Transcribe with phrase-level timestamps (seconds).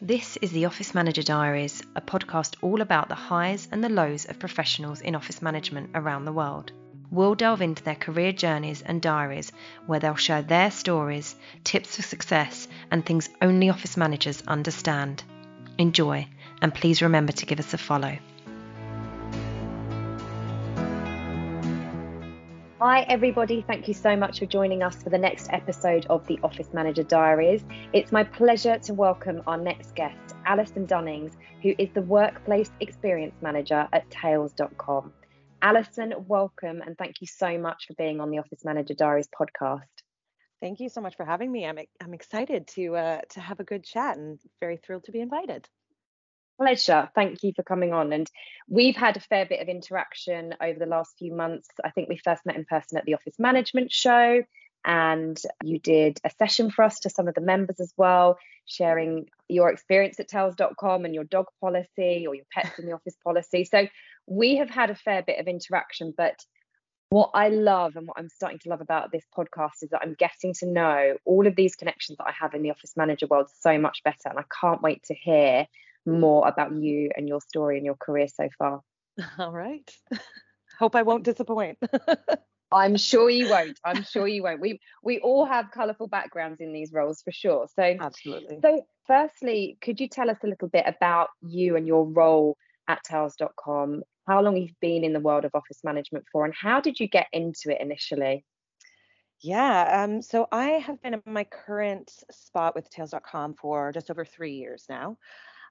[0.00, 4.26] This is the Office Manager Diaries, a podcast all about the highs and the lows
[4.26, 6.70] of professionals in office management around the world.
[7.10, 9.50] We'll delve into their career journeys and diaries
[9.86, 11.34] where they'll share their stories,
[11.64, 15.24] tips for success, and things only office managers understand.
[15.78, 16.28] Enjoy,
[16.62, 18.18] and please remember to give us a follow.
[22.80, 23.64] Hi, everybody.
[23.66, 27.02] Thank you so much for joining us for the next episode of the Office Manager
[27.02, 27.64] Diaries.
[27.92, 33.34] It's my pleasure to welcome our next guest, Allison Dunnings, who is the Workplace Experience
[33.42, 35.12] Manager at Tails.com.
[35.60, 39.82] Allison, welcome and thank you so much for being on the Office Manager Diaries podcast.
[40.60, 41.66] Thank you so much for having me.
[41.66, 45.20] I'm I'm excited to uh, to have a good chat and very thrilled to be
[45.20, 45.68] invited.
[46.58, 47.08] Pleasure.
[47.14, 48.12] Thank you for coming on.
[48.12, 48.28] And
[48.68, 51.68] we've had a fair bit of interaction over the last few months.
[51.84, 54.42] I think we first met in person at the Office Management Show,
[54.84, 59.28] and you did a session for us to some of the members as well, sharing
[59.48, 63.64] your experience at Tails.com and your dog policy or your pets in the office policy.
[63.64, 63.86] So
[64.26, 66.44] we have had a fair bit of interaction, but
[67.10, 70.14] what I love and what I'm starting to love about this podcast is that I'm
[70.14, 73.48] getting to know all of these connections that I have in the office manager world
[73.60, 74.28] so much better.
[74.28, 75.66] And I can't wait to hear
[76.08, 78.82] more about you and your story and your career so far.
[79.38, 79.90] All right.
[80.78, 81.78] Hope I won't disappoint.
[82.72, 83.78] I'm sure you won't.
[83.84, 84.60] I'm sure you won't.
[84.60, 87.66] We we all have colourful backgrounds in these roles for sure.
[87.74, 88.58] So absolutely.
[88.62, 93.02] So firstly, could you tell us a little bit about you and your role at
[93.04, 94.02] Tails.com?
[94.26, 97.08] How long you've been in the world of office management for, and how did you
[97.08, 98.44] get into it initially?
[99.40, 104.24] Yeah, um, so I have been in my current spot with Tails.com for just over
[104.24, 105.16] three years now.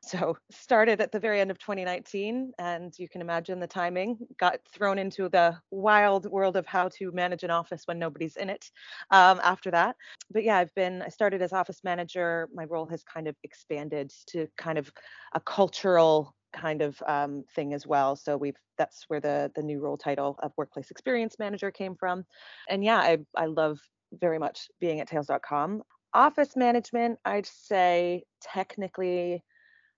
[0.02, 4.18] So started at the very end of 2019, and you can imagine the timing.
[4.38, 8.50] Got thrown into the wild world of how to manage an office when nobody's in
[8.50, 8.70] it.
[9.12, 9.96] Um, after that,
[10.32, 11.02] but yeah, I've been.
[11.02, 12.50] I started as office manager.
[12.54, 14.92] My role has kind of expanded to kind of
[15.34, 18.16] a cultural kind of um, thing as well.
[18.16, 22.26] So we've that's where the the new role title of workplace experience manager came from.
[22.70, 23.80] And yeah, I I love
[24.14, 25.84] very much being at tails.com.
[26.14, 29.44] Office management, I'd say technically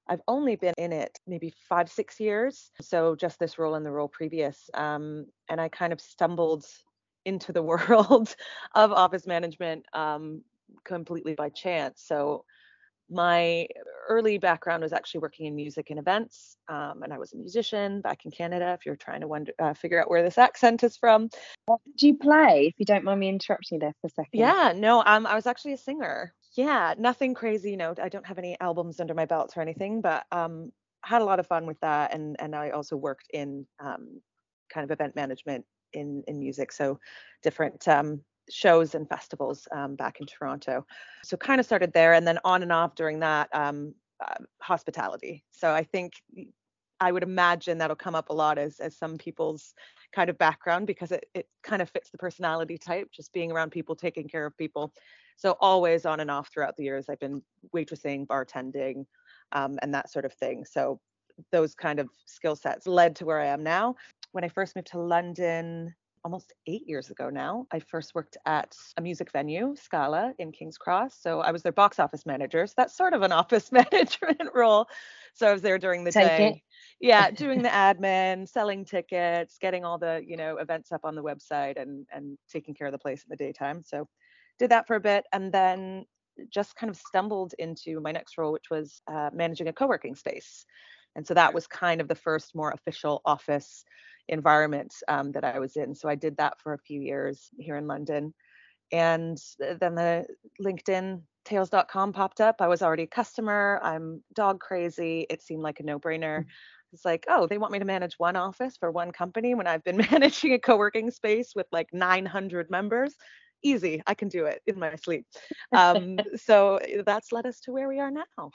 [0.09, 2.71] I've only been in it maybe five, six years.
[2.81, 4.69] So just this role and the role previous.
[4.73, 6.65] Um, and I kind of stumbled
[7.25, 8.35] into the world
[8.73, 10.41] of office management um,
[10.83, 12.03] completely by chance.
[12.05, 12.43] So
[13.11, 13.67] my
[14.07, 18.01] early background was actually working in music and events, um, and I was a musician
[18.01, 18.75] back in Canada.
[18.77, 21.29] If you're trying to wonder, uh, figure out where this accent is from,
[21.65, 22.67] what did you play?
[22.67, 24.39] If you don't mind me interrupting you there for a second.
[24.39, 27.71] Yeah, no, um, I was actually a singer yeah, nothing crazy.
[27.71, 30.71] You know, I don't have any albums under my belt or anything, but um,
[31.03, 32.13] had a lot of fun with that.
[32.13, 34.21] And and I also worked in um,
[34.69, 36.99] kind of event management in in music, so
[37.43, 40.85] different um, shows and festivals um, back in Toronto.
[41.23, 43.93] So kind of started there, and then on and off during that um,
[44.23, 45.45] uh, hospitality.
[45.51, 46.13] So I think
[46.99, 49.73] I would imagine that'll come up a lot as as some people's
[50.13, 53.71] kind of background because it it kind of fits the personality type, just being around
[53.71, 54.93] people, taking care of people.
[55.39, 57.41] So always on and off throughout the years, I've been
[57.73, 59.05] waitressing, bartending,
[59.53, 60.66] um, and that sort of thing.
[60.66, 61.00] So
[61.53, 63.95] those kind of skill sets led to where I am now.
[64.33, 65.95] When I first moved to London,
[66.25, 70.77] almost eight years ago now, I first worked at a music venue, Scala, in King's
[70.77, 71.17] Cross.
[71.22, 72.67] So I was their box office manager.
[72.67, 74.88] So that's sort of an office management role.
[75.33, 76.47] So I was there during the Take day.
[76.47, 76.61] It.
[77.00, 81.23] Yeah, doing the admin, selling tickets, getting all the, you know, events up on the
[81.23, 83.83] website and and taking care of the place in the daytime.
[83.85, 84.06] So
[84.59, 86.05] did that for a bit and then
[86.49, 90.15] just kind of stumbled into my next role, which was uh, managing a co working
[90.15, 90.65] space.
[91.15, 93.83] And so that was kind of the first more official office
[94.27, 95.95] environment um, that I was in.
[95.95, 98.33] So I did that for a few years here in London.
[98.91, 100.25] And then the
[100.61, 102.57] LinkedIn tails.com popped up.
[102.59, 103.79] I was already a customer.
[103.83, 105.25] I'm dog crazy.
[105.29, 106.39] It seemed like a no brainer.
[106.39, 106.49] Mm-hmm.
[106.93, 109.83] It's like, oh, they want me to manage one office for one company when I've
[109.83, 113.15] been managing a co working space with like 900 members
[113.63, 114.01] easy.
[114.05, 115.25] I can do it in my sleep.
[115.75, 118.51] Um, so eh, that's led us to where we are now.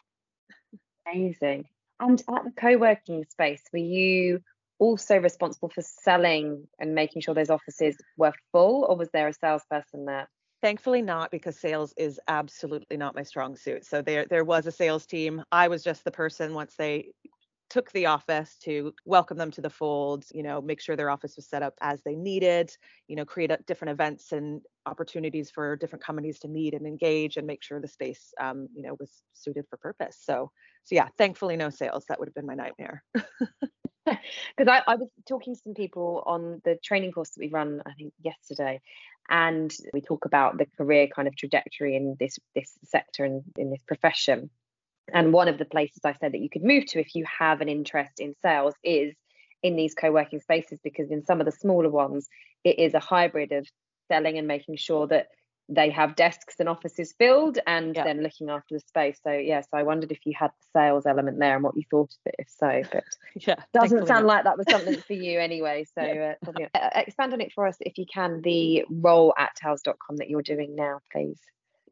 [1.06, 1.66] Amazing.
[2.00, 4.40] And at the co-working space, were you
[4.78, 9.32] also responsible for selling and making sure those offices were full, or was there a
[9.32, 10.28] salesperson there?
[10.60, 13.84] Thankfully not because sales is absolutely not my strong suit.
[13.84, 15.44] So there there was a sales team.
[15.52, 17.10] I was just the person once they
[17.74, 21.34] took the office to welcome them to the fold, you know, make sure their office
[21.34, 22.70] was set up as they needed,
[23.08, 27.48] you know, create different events and opportunities for different companies to meet and engage and
[27.48, 30.16] make sure the space, um, you know, was suited for purpose.
[30.22, 30.52] So,
[30.84, 32.04] so yeah, thankfully no sales.
[32.08, 33.02] That would have been my nightmare.
[34.06, 37.80] Because I, I was talking to some people on the training course that we run,
[37.86, 38.82] I think yesterday,
[39.30, 43.70] and we talk about the career kind of trajectory in this this sector and in
[43.70, 44.50] this profession
[45.12, 47.60] And one of the places I said that you could move to if you have
[47.60, 49.14] an interest in sales is
[49.62, 52.28] in these co-working spaces because in some of the smaller ones
[52.64, 53.66] it is a hybrid of
[54.08, 55.28] selling and making sure that
[55.68, 58.04] they have desks and offices filled and yeah.
[58.04, 59.18] then looking after the space.
[59.24, 61.76] So yes, yeah, so I wondered if you had the sales element there and what
[61.76, 62.34] you thought of it.
[62.38, 63.04] If so, but
[63.46, 64.34] yeah, doesn't sound not.
[64.34, 65.86] like that was something for you anyway.
[65.94, 66.34] So yeah.
[66.46, 68.42] uh, uh, expand on it for us if you can.
[68.42, 71.40] The role at tails.com that you're doing now, please.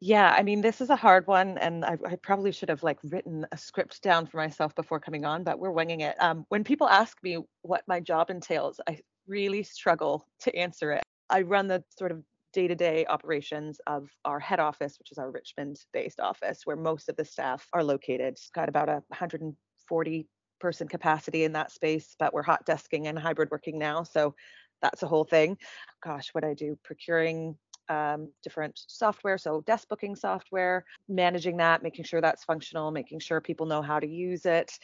[0.05, 2.99] Yeah, I mean, this is a hard one, and I, I, probably should have like
[3.05, 6.21] written a script down for myself before coming on, but we're winging it.
[6.21, 11.03] Um, when people ask me what my job entails, I really struggle to answer it.
[11.29, 12.21] I run the sort of
[12.51, 17.23] day-to-day operations of our head office, which is our Richmond-based office, where most of the
[17.23, 18.33] staff are located.
[18.33, 20.27] It's got about a 140
[20.59, 24.35] person capacity in that space, but we're hot desking and hybrid working now, so
[24.81, 25.57] that's a whole thing.
[26.03, 27.57] Gosh, what I do procuring
[27.89, 33.41] um, different software, so desk booking software, managing that, making sure that's functional, making sure
[33.41, 34.77] people know how to use it.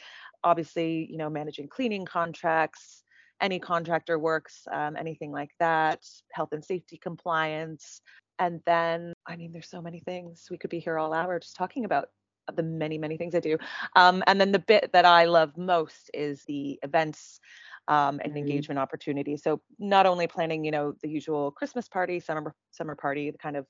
[0.44, 3.02] Obviously, you know, managing cleaning contracts,
[3.40, 8.00] any contractor works, um, anything like that, health and safety compliance.
[8.38, 11.56] And then, I mean, there's so many things we could be here all hour just
[11.56, 12.08] talking about
[12.54, 13.58] the many, many things I do.
[13.96, 17.40] Um, and then the bit that I love most is the events
[17.88, 18.38] um, and mm-hmm.
[18.38, 19.42] engagement opportunities.
[19.42, 23.56] So not only planning, you know, the usual Christmas party, summer summer party, the kind
[23.56, 23.66] of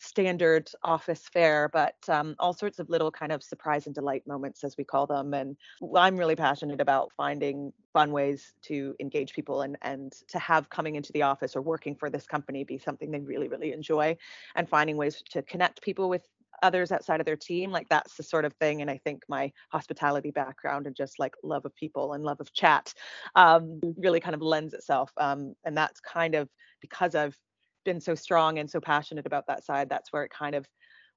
[0.00, 4.62] standard office fare, but um, all sorts of little kind of surprise and delight moments,
[4.62, 5.34] as we call them.
[5.34, 5.56] And
[5.96, 10.94] I'm really passionate about finding fun ways to engage people and and to have coming
[10.94, 14.16] into the office or working for this company be something they really really enjoy,
[14.54, 16.26] and finding ways to connect people with
[16.62, 19.50] others outside of their team like that's the sort of thing and i think my
[19.70, 22.92] hospitality background and just like love of people and love of chat
[23.34, 26.48] um, really kind of lends itself um, and that's kind of
[26.80, 27.36] because i've
[27.84, 30.66] been so strong and so passionate about that side that's where it kind of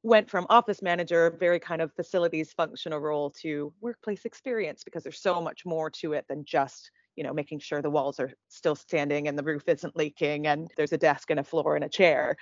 [0.03, 5.21] went from office manager very kind of facilities functional role to workplace experience because there's
[5.21, 8.75] so much more to it than just you know making sure the walls are still
[8.75, 11.89] standing and the roof isn't leaking and there's a desk and a floor and a
[11.89, 12.35] chair.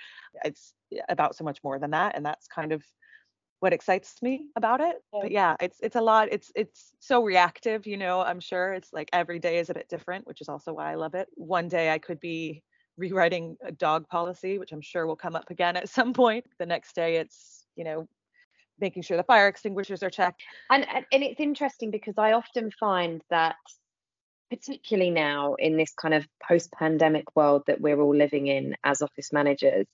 [0.44, 0.74] It's
[1.08, 2.84] about so much more than that and that's kind of
[3.60, 4.96] what excites me about it.
[5.12, 8.72] But yeah it's it's a lot it's it's so reactive you know i'm sure.
[8.72, 11.28] It's like every day is a bit different which is also why i love it.
[11.34, 12.62] One day i could be
[12.96, 16.44] rewriting a dog policy which i'm sure will come up again at some point.
[16.58, 18.08] The next day it's you know
[18.80, 20.42] making sure the fire extinguishers are checked.
[20.70, 23.56] And and it's interesting because i often find that
[24.50, 29.00] particularly now in this kind of post pandemic world that we're all living in as
[29.00, 29.86] office managers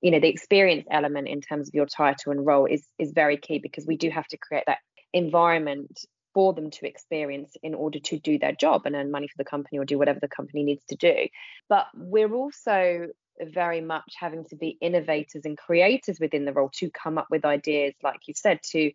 [0.00, 3.36] you know the experience element in terms of your title and role is is very
[3.36, 4.78] key because we do have to create that
[5.12, 9.38] environment for them to experience in order to do their job and earn money for
[9.38, 11.28] the company or do whatever the company needs to do.
[11.68, 13.06] But we're also
[13.40, 17.44] very much having to be innovators and creators within the role to come up with
[17.44, 18.92] ideas like you said to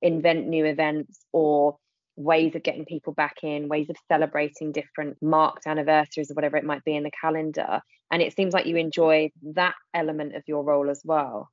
[0.00, 1.76] invent new events or
[2.16, 6.64] ways of getting people back in, ways of celebrating different marked anniversaries or whatever it
[6.64, 7.80] might be in the calendar.
[8.10, 11.48] And it seems like you enjoy that element of your role as well.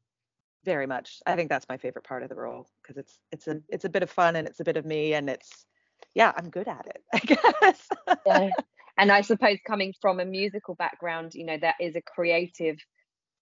[0.66, 1.20] Very much.
[1.26, 3.90] I think that's my favorite part of the role because it's it's a it's a
[3.90, 5.66] bit of fun and it's a bit of me and it's
[6.16, 7.88] yeah, I'm good at it, I guess.
[8.26, 8.50] yeah.
[8.98, 12.78] And I suppose coming from a musical background, you know, that is a creative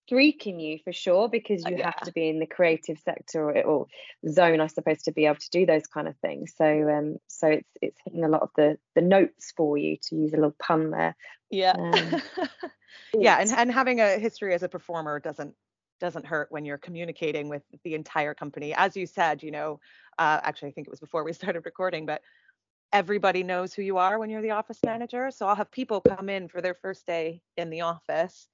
[0.07, 1.85] streak in you for sure because you yeah.
[1.85, 3.87] have to be in the creative sector or, or,
[4.29, 6.53] zone i suppose to be able to do those kind of things.
[6.57, 10.15] So um so it's it's hitting a lot of the the notes for you to
[10.15, 11.15] use a little pun there.
[11.51, 11.73] Yeah.
[11.77, 12.21] Um,
[13.13, 13.37] yeah.
[13.39, 15.53] And, and having a history as a performer doesn't
[15.99, 18.73] doesn't hurt when you're communicating with the entire company.
[18.73, 19.79] As you said you know
[20.17, 22.21] uh, actually i think it was before we started recording but
[22.93, 25.31] everybody knows who you are when you're the office manager.
[25.31, 28.47] So i'll have people come in for their first day in the office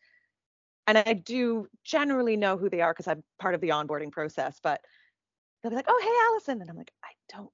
[0.87, 4.59] and I do generally know who they are because I'm part of the onboarding process,
[4.61, 4.81] but
[5.61, 6.61] they'll be like, oh, hey, Allison.
[6.61, 7.49] And I'm like, I don't,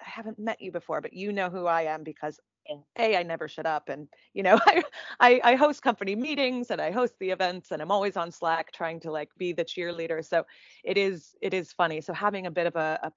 [0.00, 2.38] I haven't met you before, but you know who I am because
[2.98, 3.88] A, I never shut up.
[3.88, 4.82] And, you know, I,
[5.18, 8.72] I, I host company meetings and I host the events and I'm always on Slack
[8.72, 10.24] trying to like be the cheerleader.
[10.24, 10.44] So
[10.84, 12.00] it is, it is funny.
[12.00, 13.12] So having a bit of a, a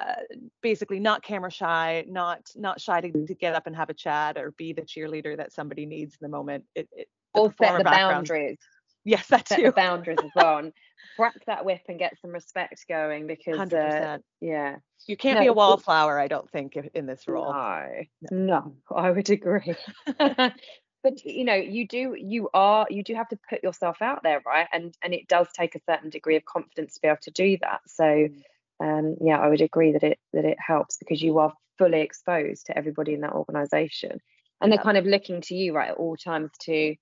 [0.00, 0.14] uh,
[0.62, 4.38] basically not camera shy, not not shy to, to, get up and have a chat
[4.38, 6.64] or be the cheerleader that somebody needs in the moment.
[6.74, 8.58] It, it or set the boundaries.
[9.04, 10.72] Yes, that's set the boundaries as well, and
[11.16, 15.46] crack that whip and get some respect going because, uh, yeah, you can't no, be
[15.48, 16.18] a wallflower.
[16.18, 17.52] I don't think in this role.
[17.52, 17.88] No,
[18.30, 19.74] no, I would agree.
[20.18, 24.40] but you know, you do, you are, you do have to put yourself out there,
[24.46, 24.68] right?
[24.72, 27.58] And and it does take a certain degree of confidence to be able to do
[27.60, 27.80] that.
[27.86, 28.38] So, mm.
[28.80, 32.66] um, yeah, I would agree that it that it helps because you are fully exposed
[32.66, 34.18] to everybody in that organisation,
[34.60, 36.94] and they're kind of looking to you, right, at all times to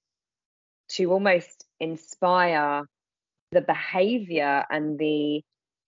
[0.92, 2.82] to almost inspire
[3.52, 5.42] the behavior and the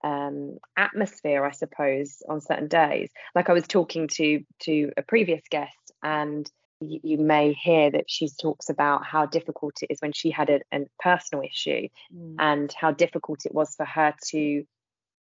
[0.05, 3.11] um, atmosphere, I suppose, on certain days.
[3.35, 8.07] Like I was talking to to a previous guest, and you, you may hear that
[8.09, 12.35] she talks about how difficult it is when she had a, a personal issue, mm.
[12.39, 14.65] and how difficult it was for her to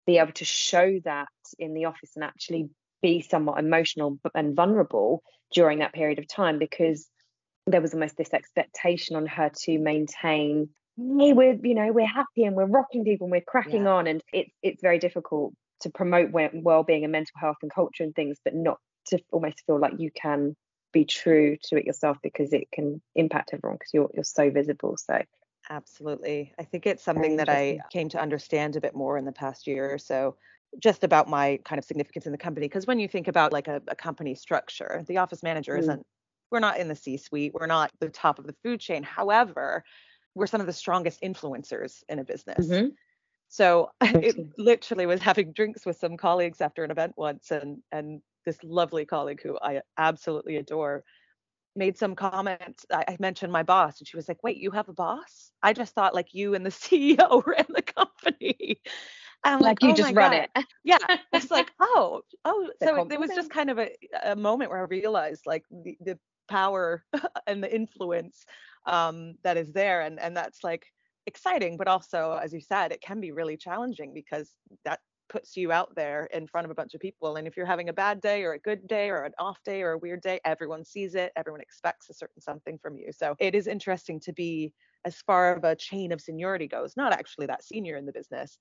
[0.06, 2.68] be able to show that in the office and actually
[3.02, 7.08] be somewhat emotional and vulnerable during that period of time because
[7.66, 12.44] there was almost this expectation on her to maintain hey we're you know we're happy
[12.44, 13.92] and we're rocking people and we're cracking yeah.
[13.92, 14.06] on.
[14.06, 18.38] And it's it's very difficult to promote well-being and mental health and culture and things
[18.44, 20.54] but not to almost feel like you can
[20.92, 24.96] be true to it yourself because it can impact everyone because you're you're so visible.
[24.96, 25.22] So
[25.70, 26.52] absolutely.
[26.58, 29.66] I think it's something that i came to understand a bit more in the past
[29.66, 30.36] year or so
[30.82, 32.66] just about my kind of significance in the company.
[32.66, 35.80] Because when you think about like a, a company structure the office manager mm.
[35.80, 36.06] isn't
[36.52, 39.82] we're not in the c suite we're not the top of the food chain however
[40.34, 42.66] we're some of the strongest influencers in a business.
[42.66, 42.88] Mm-hmm.
[43.48, 48.22] So it literally was having drinks with some colleagues after an event once, and and
[48.46, 51.04] this lovely colleague who I absolutely adore
[51.74, 52.84] made some comments.
[52.90, 55.50] I, I mentioned my boss, and she was like, "Wait, you have a boss?
[55.62, 58.80] I just thought like you and the CEO ran the company."
[59.44, 60.48] And I'm like, like you oh just run God.
[60.56, 60.64] it.
[60.84, 60.98] yeah.
[61.32, 62.70] It's like, oh, oh.
[62.80, 63.90] So it, was just kind of a,
[64.22, 66.18] a moment where I realized like the, the
[66.52, 67.02] power
[67.46, 68.44] and the influence
[68.86, 70.84] um, that is there and and that's like
[71.26, 74.50] exciting but also as you said it can be really challenging because
[74.84, 77.74] that puts you out there in front of a bunch of people and if you're
[77.74, 80.20] having a bad day or a good day or an off day or a weird
[80.20, 84.20] day everyone sees it everyone expects a certain something from you so it is interesting
[84.20, 84.72] to be
[85.06, 88.58] as far of a chain of seniority goes not actually that senior in the business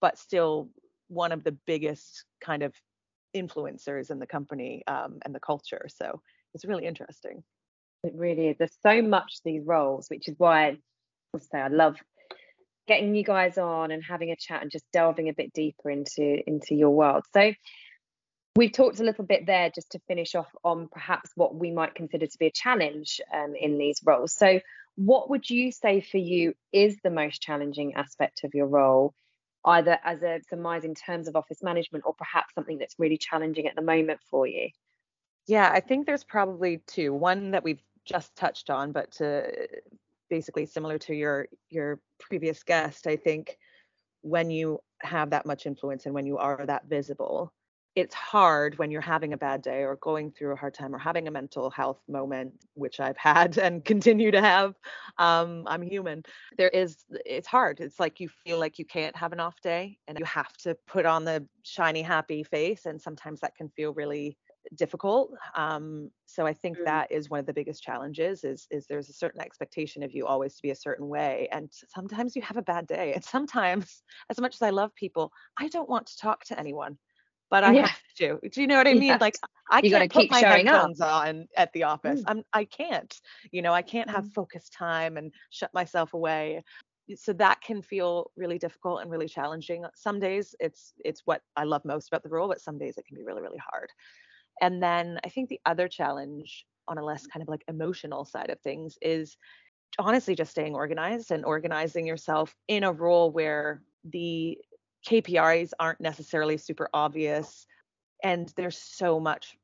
[0.00, 0.70] but still
[1.08, 2.72] one of the biggest kind of
[3.36, 6.22] influencers in the company um, and the culture so
[6.54, 7.42] it's really interesting
[8.04, 8.56] it really is.
[8.58, 10.76] There's so much these roles, which is why
[11.34, 11.96] I say I love
[12.86, 16.38] getting you guys on and having a chat and just delving a bit deeper into
[16.46, 17.24] into your world.
[17.32, 17.52] So
[18.56, 21.94] we've talked a little bit there just to finish off on perhaps what we might
[21.94, 24.34] consider to be a challenge um, in these roles.
[24.34, 24.60] So
[24.96, 29.14] what would you say for you is the most challenging aspect of your role?
[29.64, 33.66] Either as a surmise in terms of office management or perhaps something that's really challenging
[33.66, 34.68] at the moment for you?
[35.46, 37.12] Yeah, I think there's probably two.
[37.12, 39.68] One that we've just touched on, but to
[40.30, 43.58] basically similar to your your previous guest, I think
[44.22, 47.52] when you have that much influence and when you are that visible,
[47.96, 50.98] it's hard when you're having a bad day or going through a hard time or
[50.98, 54.74] having a mental health moment, which I've had and continue to have.
[55.18, 56.24] Um, I'm human.
[56.58, 57.80] There is, it's hard.
[57.80, 60.76] It's like you feel like you can't have an off day and you have to
[60.86, 62.86] put on the shiny, happy face.
[62.86, 64.36] And sometimes that can feel really
[64.76, 65.30] difficult.
[65.54, 66.84] Um, so I think mm.
[66.84, 70.26] that is one of the biggest challenges is is there's a certain expectation of you
[70.26, 71.48] always to be a certain way.
[71.52, 73.12] And sometimes you have a bad day.
[73.14, 76.98] And sometimes, as much as I love people, I don't want to talk to anyone.
[77.50, 77.86] But I yeah.
[77.86, 78.38] have to.
[78.50, 79.18] Do you know what I mean?
[79.20, 79.36] Like
[79.70, 81.26] I you can't put my headphones up.
[81.26, 82.20] on at the office.
[82.20, 82.24] Mm.
[82.26, 83.14] I'm I can't.
[83.52, 84.34] You know, I can't have mm.
[84.34, 86.62] focused time and shut myself away
[87.14, 91.64] so that can feel really difficult and really challenging some days it's it's what i
[91.64, 93.90] love most about the role but some days it can be really really hard
[94.60, 98.50] and then I think the other challenge on a less kind of like emotional side
[98.50, 99.36] of things is
[99.98, 104.58] honestly just staying organized and organizing yourself in a role where the
[105.08, 107.66] KPIs aren't necessarily super obvious
[108.22, 109.56] and there's so much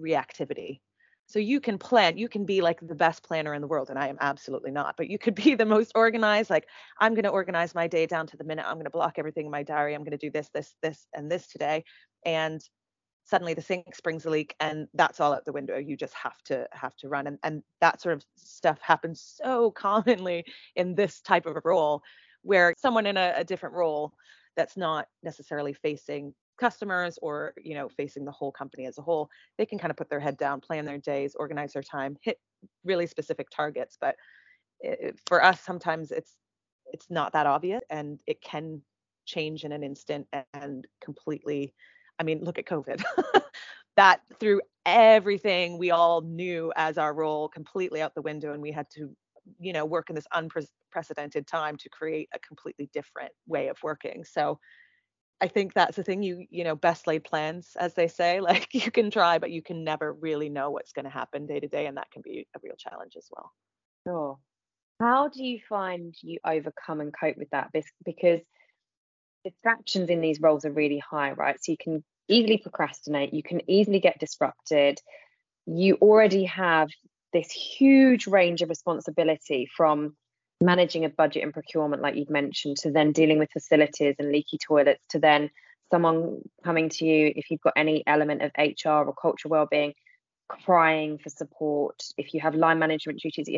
[0.00, 0.80] reactivity.
[1.26, 3.96] So you can plan, you can be like the best planner in the world, and
[3.96, 6.50] I am absolutely not, but you could be the most organized.
[6.50, 6.66] Like,
[6.98, 8.66] I'm going to organize my day down to the minute.
[8.66, 9.94] I'm going to block everything in my diary.
[9.94, 11.84] I'm going to do this, this, this, and this today.
[12.26, 12.60] And
[13.30, 15.78] suddenly the sink springs a leak and that's all out the window.
[15.78, 17.28] You just have to have to run.
[17.28, 20.44] And, and that sort of stuff happens so commonly
[20.76, 22.02] in this type of a role
[22.42, 24.12] where someone in a, a different role
[24.56, 29.30] that's not necessarily facing customers or you know facing the whole company as a whole
[29.56, 32.38] they can kind of put their head down plan their days organize their time hit
[32.84, 33.96] really specific targets.
[34.00, 34.16] But
[34.80, 36.36] it, for us sometimes it's
[36.92, 38.82] it's not that obvious and it can
[39.24, 41.72] change in an instant and completely
[42.20, 43.02] I mean, look at COVID.
[43.96, 48.70] that threw everything we all knew as our role completely out the window, and we
[48.70, 49.10] had to,
[49.58, 54.24] you know, work in this unprecedented time to create a completely different way of working.
[54.24, 54.60] So
[55.40, 58.40] I think that's the thing you, you know, best laid plans, as they say.
[58.50, 61.58] Like you can try, but you can never really know what's going to happen day
[61.58, 63.50] to day, and that can be a real challenge as well.
[64.06, 64.38] Sure.
[65.00, 67.70] How do you find you overcome and cope with that?
[68.04, 68.40] Because
[69.44, 71.56] distractions in these roles are really high, right?
[71.62, 74.98] So you can easily procrastinate, you can easily get disrupted.
[75.66, 76.88] You already have
[77.32, 80.16] this huge range of responsibility from
[80.60, 84.58] managing a budget and procurement, like you've mentioned, to then dealing with facilities and leaky
[84.58, 85.50] toilets, to then
[85.90, 89.94] someone coming to you if you've got any element of HR or cultural well-being,
[90.48, 93.48] crying for support, if you have line management duties,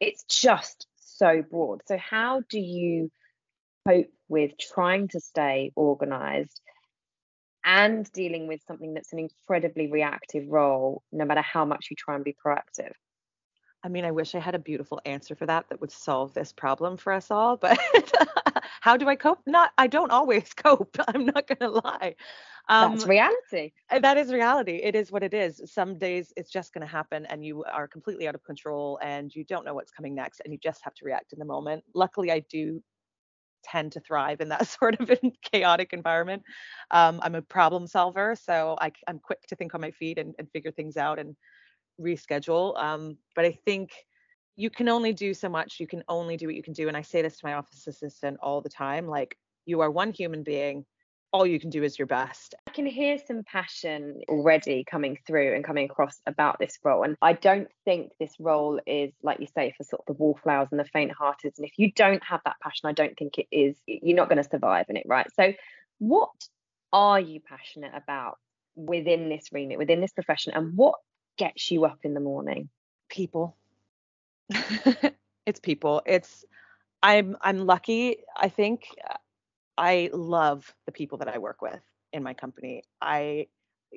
[0.00, 1.82] it's just so broad.
[1.86, 3.10] So how do you
[3.88, 6.60] cope with trying to stay organized
[7.66, 12.14] and dealing with something that's an incredibly reactive role, no matter how much you try
[12.14, 12.92] and be proactive?
[13.82, 16.52] I mean, I wish I had a beautiful answer for that that would solve this
[16.52, 17.78] problem for us all, but
[18.80, 19.40] how do I cope?
[19.46, 20.96] Not, I don't always cope.
[21.06, 22.14] I'm not going to lie.
[22.68, 23.72] Um, That's reality.
[23.90, 24.80] That is reality.
[24.82, 25.60] It is what it is.
[25.66, 29.32] Some days it's just going to happen and you are completely out of control and
[29.34, 31.84] you don't know what's coming next and you just have to react in the moment.
[31.94, 32.82] Luckily, I do
[33.70, 35.10] tend to thrive in that sort of
[35.42, 36.42] chaotic environment.
[36.90, 40.34] Um, I'm a problem solver, so I, am quick to think on my feet and,
[40.38, 41.36] and figure things out and
[42.00, 42.80] reschedule.
[42.82, 43.90] Um, but I think
[44.56, 45.80] you can only do so much.
[45.80, 46.88] You can only do what you can do.
[46.88, 50.12] And I say this to my office assistant all the time like, you are one
[50.12, 50.84] human being.
[51.32, 52.54] All you can do is your best.
[52.76, 57.04] Can hear some passion already coming through and coming across about this role.
[57.04, 60.68] And I don't think this role is, like you say, for sort of the wallflowers
[60.70, 61.54] and the faint hearted.
[61.56, 64.42] And if you don't have that passion, I don't think it is, you're not going
[64.42, 65.26] to survive in it, right?
[65.36, 65.54] So,
[66.00, 66.28] what
[66.92, 68.36] are you passionate about
[68.74, 70.52] within this remit, within this profession?
[70.54, 70.96] And what
[71.38, 72.68] gets you up in the morning?
[73.08, 73.56] People.
[75.46, 76.02] it's people.
[76.04, 76.44] It's
[77.02, 78.84] I'm I'm lucky, I think.
[79.78, 81.80] I love the people that I work with
[82.12, 82.82] in my company.
[83.00, 83.46] I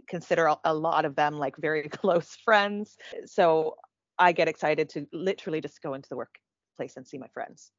[0.07, 2.97] consider a lot of them like very close friends.
[3.25, 3.75] So
[4.17, 7.71] I get excited to literally just go into the workplace and see my friends.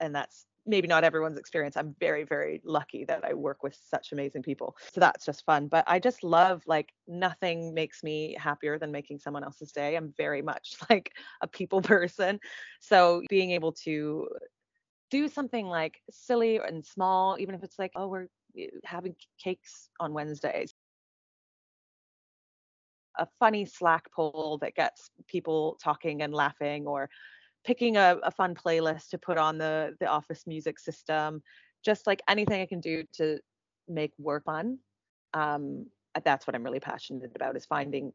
[0.00, 1.76] And that's maybe not everyone's experience.
[1.76, 4.76] I'm very, very lucky that I work with such amazing people.
[4.92, 5.68] So that's just fun.
[5.68, 9.94] But I just love like nothing makes me happier than making someone else's day.
[9.96, 12.40] I'm very much like a people person.
[12.80, 14.26] So being able to
[15.10, 18.26] do something like silly and small, even if it's like, oh, we're
[18.84, 20.74] having cakes on Wednesdays.
[23.18, 27.08] A funny Slack poll that gets people talking and laughing, or
[27.66, 31.42] picking a, a fun playlist to put on the the office music system
[31.84, 33.38] just like anything i can do to
[33.88, 34.78] make work fun
[35.34, 38.12] um, Uh, that's what i'm really passionate about is finding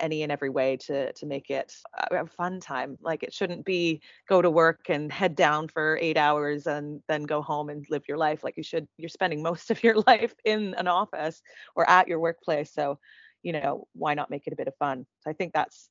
[0.00, 1.74] any and every way to to make it
[2.10, 6.18] a fun time like it shouldn't be go to work and head down for eight
[6.18, 9.70] hours and then go home and live your life like you should you're spending most
[9.70, 11.42] of your life in an office
[11.74, 12.98] or at your workplace so
[13.42, 15.88] you know why not make it a bit of fun so i think that's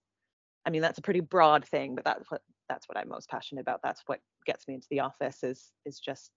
[0.65, 3.61] I mean, that's a pretty broad thing, but that's what that's what I'm most passionate
[3.61, 3.79] about.
[3.83, 6.31] That's what gets me into the office is is just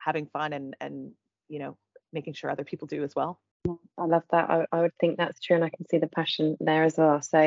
[0.00, 1.12] having fun and and
[1.48, 1.76] you know
[2.12, 3.40] making sure other people do as well.
[3.66, 4.50] I love that.
[4.50, 7.22] I, I would think that's true, and I can see the passion there as well.
[7.22, 7.38] So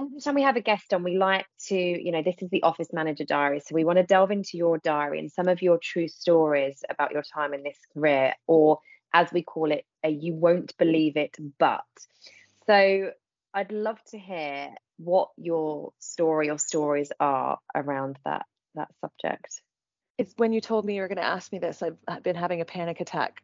[0.00, 2.62] every time we have a guest on, we like to, you know, this is the
[2.62, 3.60] office manager diary.
[3.60, 7.12] So we want to delve into your diary and some of your true stories about
[7.12, 8.80] your time in this career, or
[9.12, 11.84] as we call it, a you won't believe it, but.
[12.66, 13.12] So
[13.54, 19.62] I'd love to hear what your story or stories are around that that subject.
[20.18, 22.36] It's when you told me you were going to ask me this, I've, I've been
[22.36, 23.42] having a panic attack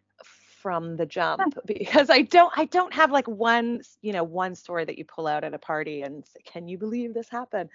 [0.63, 4.85] from the jump because I don't I don't have like one you know one story
[4.85, 7.69] that you pull out at a party and say, can you believe this happened?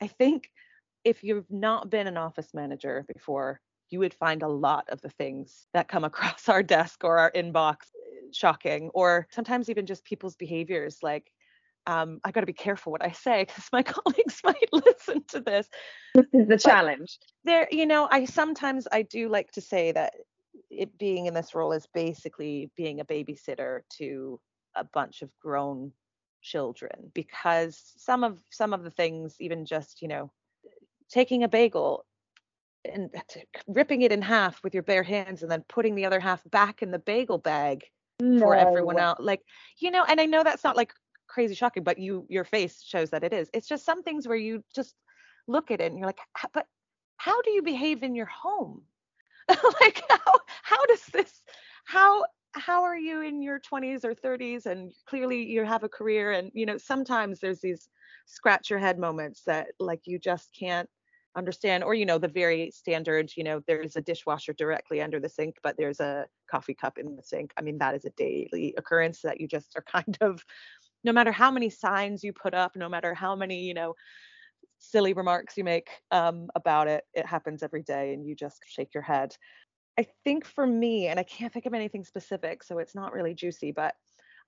[0.00, 0.50] I think
[1.04, 5.08] if you've not been an office manager before, you would find a lot of the
[5.08, 7.76] things that come across our desk or our inbox
[8.32, 11.30] shocking or sometimes even just people's behaviors like
[11.86, 15.40] um, I got to be careful what I say because my colleagues might listen to
[15.40, 15.68] this.
[16.14, 17.18] This is the but challenge.
[17.44, 20.14] There, you know, I sometimes I do like to say that
[20.78, 24.40] it being in this role is basically being a babysitter to
[24.74, 25.92] a bunch of grown
[26.42, 30.30] children because some of some of the things, even just you know,
[31.10, 32.04] taking a bagel
[32.84, 33.10] and
[33.68, 36.82] ripping it in half with your bare hands and then putting the other half back
[36.82, 37.84] in the bagel bag
[38.20, 38.38] no.
[38.38, 39.40] for everyone else like
[39.78, 40.92] you know and i know that's not like
[41.34, 43.50] crazy shocking, but you your face shows that it is.
[43.52, 44.94] It's just some things where you just
[45.48, 46.20] look at it and you're like,
[46.52, 46.66] but
[47.16, 48.82] how do you behave in your home?
[49.80, 51.42] like how how does this
[51.86, 56.32] how how are you in your 20s or 30s and clearly you have a career
[56.32, 57.88] and you know sometimes there's these
[58.26, 60.88] scratch your head moments that like you just can't
[61.36, 65.28] understand or you know the very standard you know there's a dishwasher directly under the
[65.28, 67.52] sink but there's a coffee cup in the sink.
[67.56, 70.44] I mean that is a daily occurrence that you just are kind of
[71.04, 73.94] no matter how many signs you put up, no matter how many, you know,
[74.90, 78.94] silly remarks you make um, about it, it happens every day and you just shake
[78.94, 79.36] your head.
[79.98, 83.34] I think for me, and I can't think of anything specific, so it's not really
[83.34, 83.94] juicy, but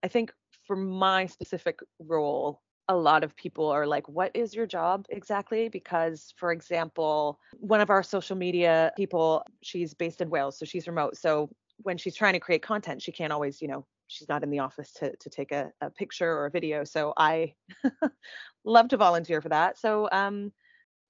[0.02, 0.32] I think
[0.66, 5.68] for my specific role, a lot of people are like, what is your job exactly?
[5.68, 10.86] Because, for example, one of our social media people, she's based in Wales, so she's
[10.86, 11.16] remote.
[11.16, 14.50] So when she's trying to create content, she can't always, you know, she's not in
[14.50, 16.84] the office to, to take a, a picture or a video.
[16.84, 17.54] So I
[18.64, 19.78] love to volunteer for that.
[19.78, 20.52] So um,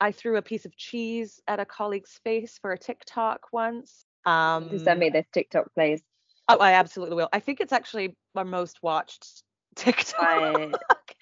[0.01, 4.05] I threw a piece of cheese at a colleague's face for a TikTok once.
[4.25, 6.03] Um, send me this TikTok, please.
[6.49, 7.29] Oh, I absolutely will.
[7.33, 9.43] I think it's actually our most watched
[9.77, 10.21] TikTok.
[10.21, 10.73] I,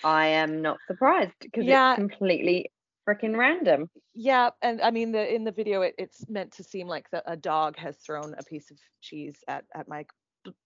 [0.03, 1.93] I am not surprised because yeah.
[1.93, 2.71] it's completely
[3.09, 3.91] freaking random.
[4.15, 7.23] Yeah, and I mean the in the video it, it's meant to seem like the,
[7.31, 10.07] a dog has thrown a piece of cheese at at my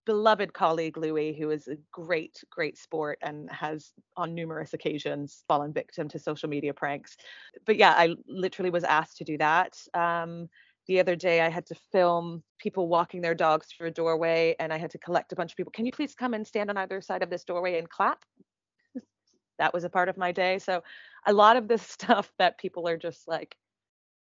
[0.05, 5.73] beloved colleague Louis, who is a great great sport and has on numerous occasions fallen
[5.73, 7.17] victim to social media pranks.
[7.65, 9.77] But yeah, I literally was asked to do that.
[9.93, 10.49] Um,
[10.87, 14.73] the other day I had to film people walking their dogs through a doorway and
[14.73, 15.71] I had to collect a bunch of people.
[15.71, 18.25] Can you please come and stand on either side of this doorway and clap?
[19.59, 20.57] that was a part of my day.
[20.57, 20.81] So
[21.27, 23.55] a lot of this stuff that people are just like,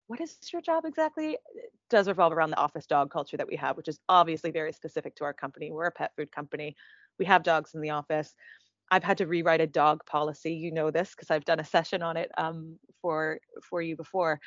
[0.07, 1.33] what is your job exactly?
[1.33, 4.71] It does revolve around the office dog culture that we have, which is obviously very
[4.71, 5.71] specific to our company.
[5.71, 6.75] We're a pet food company.
[7.19, 8.35] We have dogs in the office.
[8.91, 10.53] I've had to rewrite a dog policy.
[10.53, 14.39] You know this because I've done a session on it um, for for you before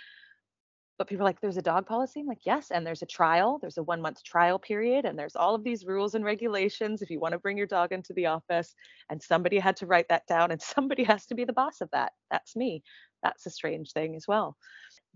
[0.99, 2.21] but people are like, there's a dog policy.
[2.21, 2.73] I'm like, yes.
[2.73, 3.59] And there's a trial.
[3.61, 5.05] There's a one month trial period.
[5.05, 7.93] And there's all of these rules and regulations if you want to bring your dog
[7.93, 8.75] into the office.
[9.09, 11.89] And somebody had to write that down and somebody has to be the boss of
[11.93, 12.13] that.
[12.33, 12.83] That's me.
[13.23, 14.57] That's a strange thing as well.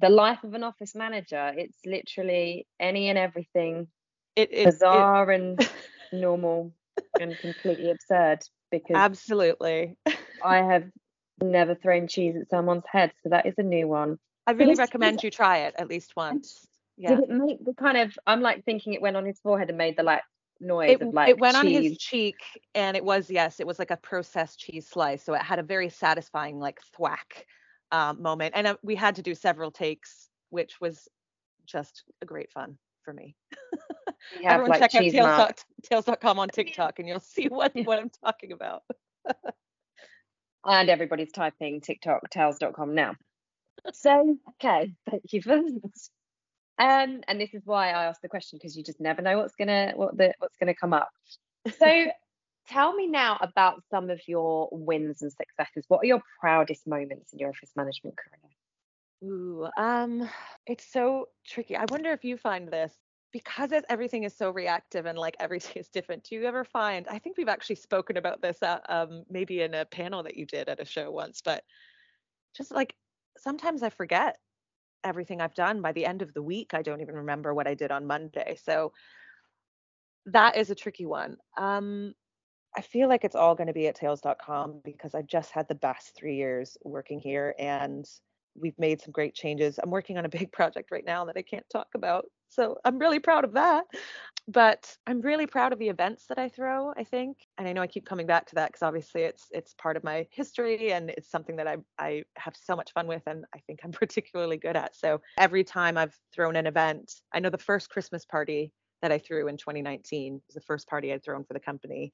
[0.01, 3.89] The life of an office manager, it's literally any and everything
[4.35, 5.71] it, it bizarre it, and
[6.13, 6.73] normal
[7.21, 8.39] and completely absurd
[8.71, 9.97] because absolutely
[10.43, 10.85] I have
[11.41, 13.13] never thrown cheese at someone's head.
[13.23, 14.19] So that is a new one.
[14.47, 16.67] I really recommend you try it at least once.
[16.97, 17.15] Yeah.
[17.15, 18.19] Did it make the kind of?
[18.27, 20.23] I'm like thinking it went on his forehead and made the like
[20.61, 21.35] noise it, of like cheese.
[21.35, 21.77] it went cheese.
[21.77, 22.37] on his cheek
[22.75, 25.63] and it was yes it was like a processed cheese slice so it had a
[25.63, 27.47] very satisfying like thwack
[27.93, 31.09] um, moment and uh, we had to do several takes which was
[31.67, 33.37] just a great fun for me.
[34.45, 38.53] Everyone like check out tails, tails.com on tiktok and you'll see what what i'm talking
[38.53, 38.83] about.
[40.65, 43.15] And everybody's typing tiktok tails.com now.
[43.93, 46.11] So, okay, thank you for this.
[46.79, 49.57] Um, and this is why I asked the question because you just never know what's
[49.57, 51.11] gonna what the what's gonna come up.
[51.79, 52.07] So,
[52.73, 55.85] tell me now about some of your wins and successes.
[55.89, 58.53] What are your proudest moments in your office management career?
[59.25, 60.29] Ooh, um,
[60.67, 61.77] it's so tricky.
[61.77, 62.93] I wonder if you find this
[63.33, 66.25] because everything is so reactive and like everything is different.
[66.25, 67.07] Do you ever find?
[67.09, 68.59] I think we've actually spoken about this,
[68.89, 71.65] um, maybe in a panel that you did at a show once, but
[72.57, 72.95] just like
[73.39, 74.39] sometimes I forget
[75.05, 76.75] everything I've done by the end of the week.
[76.75, 78.57] I don't even remember what I did on Monday.
[78.63, 78.93] So
[80.27, 81.37] that is a tricky one.
[81.59, 82.15] Um,
[82.77, 85.75] I feel like it's all going to be at tails.com because I've just had the
[85.75, 88.07] best three years working here and
[88.55, 89.79] we've made some great changes.
[89.83, 92.27] I'm working on a big project right now that I can't talk about.
[92.49, 93.85] So I'm really proud of that
[94.49, 97.39] but I'm really proud of the events that I throw, I think.
[97.59, 100.03] And I know I keep coming back to that because obviously it's it's part of
[100.03, 103.59] my history and it's something that I I have so much fun with and I
[103.67, 104.97] think I'm particularly good at.
[104.97, 109.19] So every time I've thrown an event, I know the first Christmas party that I
[109.19, 112.13] threw in 2019 was the first party I'd thrown for the company.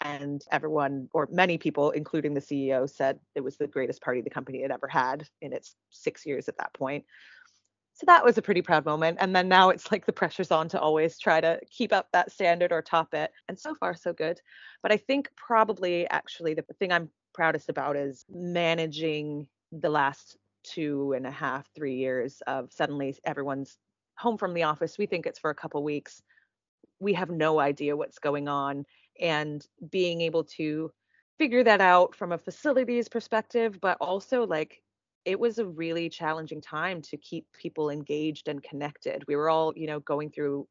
[0.00, 4.30] And everyone, or many people, including the CEO, said it was the greatest party the
[4.30, 7.04] company had ever had in its six years at that point.
[7.94, 9.18] So that was a pretty proud moment.
[9.20, 12.32] And then now it's like the pressure's on to always try to keep up that
[12.32, 13.30] standard or top it.
[13.48, 14.40] And so far, so good.
[14.82, 21.12] But I think probably actually the thing I'm proudest about is managing the last two
[21.14, 23.76] and a half, three years of suddenly everyone's
[24.16, 24.98] home from the office.
[24.98, 26.22] We think it's for a couple weeks.
[27.00, 28.84] We have no idea what's going on.
[29.20, 30.90] And being able to
[31.38, 34.82] figure that out from a facilities perspective, but also like
[35.24, 39.24] it was a really challenging time to keep people engaged and connected.
[39.28, 40.66] We were all, you know, going through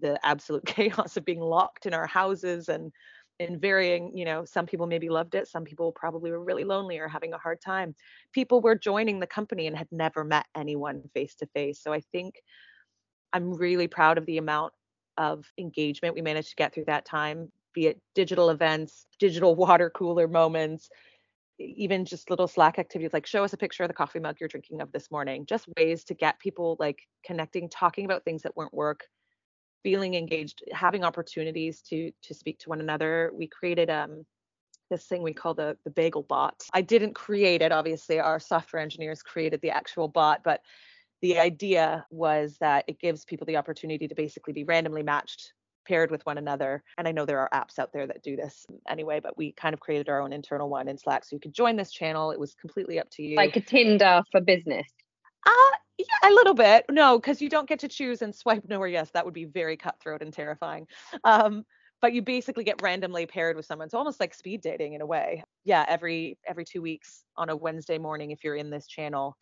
[0.00, 2.92] the absolute chaos of being locked in our houses and
[3.38, 6.98] in varying, you know, some people maybe loved it, some people probably were really lonely
[6.98, 7.94] or having a hard time.
[8.32, 11.82] People were joining the company and had never met anyone face to face.
[11.82, 12.36] So I think
[13.32, 14.72] I'm really proud of the amount
[15.16, 19.90] of engagement we managed to get through that time, be it digital events, digital water
[19.90, 20.88] cooler moments,
[21.58, 24.48] even just little slack activities like show us a picture of the coffee mug you're
[24.48, 25.46] drinking of this morning.
[25.46, 29.04] Just ways to get people like connecting talking about things that weren't work
[29.82, 33.30] feeling engaged having opportunities to to speak to one another.
[33.34, 34.24] We created um
[34.90, 36.62] this thing we call the the bagel bot.
[36.72, 38.20] I didn't create it obviously.
[38.20, 40.60] Our software engineers created the actual bot but
[41.20, 45.52] the idea was that it gives people the opportunity to basically be randomly matched
[45.86, 46.82] paired with one another.
[46.98, 49.74] And I know there are apps out there that do this anyway, but we kind
[49.74, 51.24] of created our own internal one in Slack.
[51.24, 52.30] So you could join this channel.
[52.30, 53.36] It was completely up to you.
[53.36, 54.86] Like a Tinder for business.
[55.46, 56.84] Uh, yeah, a little bit.
[56.90, 59.10] No, because you don't get to choose and swipe no or yes.
[59.12, 60.86] That would be very cutthroat and terrifying.
[61.24, 61.64] Um,
[62.00, 63.86] but you basically get randomly paired with someone.
[63.86, 65.44] It's almost like speed dating in a way.
[65.64, 69.36] Yeah, every every two weeks on a Wednesday morning, if you're in this channel,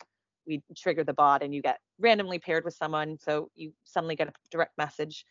[0.45, 3.17] we trigger the bot and you get randomly paired with someone.
[3.19, 5.25] So you suddenly get a direct message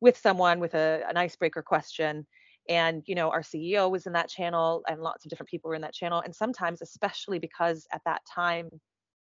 [0.00, 2.26] with someone with a, an icebreaker question
[2.68, 5.74] and you know our ceo was in that channel and lots of different people were
[5.74, 8.68] in that channel and sometimes especially because at that time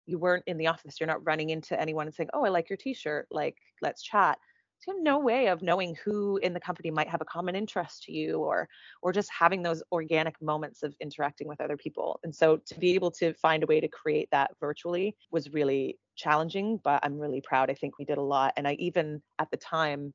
[0.06, 2.70] you weren't in the office you're not running into anyone and saying oh i like
[2.70, 4.38] your t-shirt like let's chat.
[4.80, 7.54] So you have no way of knowing who in the company might have a common
[7.54, 8.68] interest to you or
[9.02, 12.96] or just having those organic moments of interacting with other people and so to be
[12.96, 17.42] able to find a way to create that virtually was really challenging but i'm really
[17.42, 20.14] proud i think we did a lot and i even at the time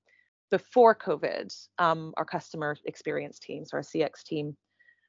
[0.50, 4.56] before COVID, um, our customer experience teams, so our CX team,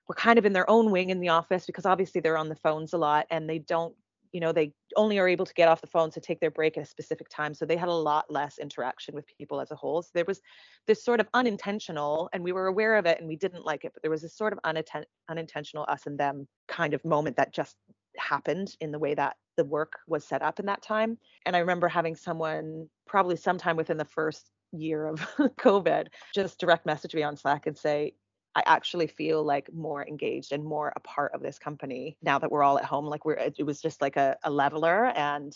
[0.08, 2.56] were kind of in their own wing in the office because obviously they're on the
[2.56, 3.96] phones a lot and they don't,
[4.32, 6.78] you know, they only are able to get off the phone to take their break
[6.78, 7.54] at a specific time.
[7.54, 10.02] So they had a lot less interaction with people as a whole.
[10.02, 10.42] So there was
[10.88, 13.94] this sort of unintentional, and we were aware of it and we didn't like it,
[13.94, 17.54] but there was this sort of unatten- unintentional us and them kind of moment that
[17.54, 17.76] just
[18.18, 21.18] happened in the way that the work was set up in that time.
[21.46, 25.20] And I remember having someone probably sometime within the first year of
[25.60, 28.14] COVID, just direct message me on Slack and say,
[28.56, 32.52] I actually feel like more engaged and more a part of this company now that
[32.52, 33.06] we're all at home.
[33.06, 35.54] Like we're, it was just like a, a leveler, and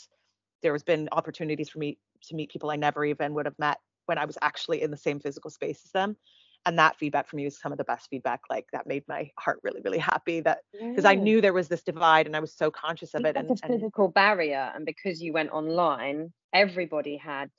[0.61, 3.77] there has been opportunities for me to meet people I never even would have met
[4.07, 6.17] when I was actually in the same physical space as them.
[6.65, 8.41] And that feedback from you is some of the best feedback.
[8.49, 10.41] Like that made my heart really, really happy.
[10.41, 13.37] That because I knew there was this divide, and I was so conscious of it.
[13.37, 17.49] And a physical and, barrier, and because you went online, everybody had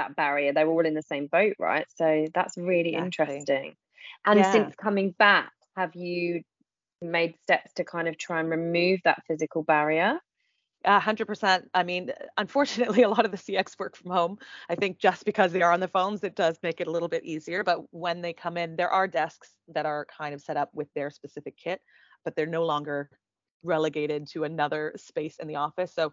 [0.00, 0.52] that barrier.
[0.52, 1.86] They were all in the same boat, right?
[1.96, 3.36] So that's really exactly.
[3.36, 3.76] interesting.
[4.24, 4.52] And yeah.
[4.52, 6.42] since coming back, have you
[7.02, 10.18] made steps to kind of try and remove that physical barrier?
[10.84, 11.68] A hundred percent.
[11.74, 14.38] I mean, unfortunately, a lot of the CX work from home.
[14.68, 17.08] I think just because they are on the phones, it does make it a little
[17.08, 17.62] bit easier.
[17.62, 20.88] But when they come in, there are desks that are kind of set up with
[20.94, 21.80] their specific kit,
[22.24, 23.10] but they're no longer
[23.62, 25.92] relegated to another space in the office.
[25.94, 26.12] So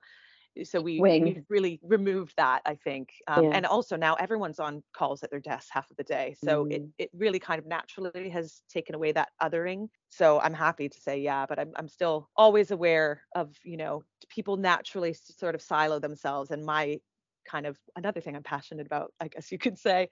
[0.63, 3.49] so we, we really removed that i think um, yeah.
[3.53, 6.71] and also now everyone's on calls at their desks half of the day so mm.
[6.71, 10.99] it, it really kind of naturally has taken away that othering so i'm happy to
[10.99, 15.61] say yeah but I'm, I'm still always aware of you know people naturally sort of
[15.61, 16.99] silo themselves and my
[17.45, 20.09] kind of another thing i'm passionate about i guess you could say